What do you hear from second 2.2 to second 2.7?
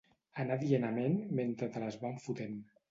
fotent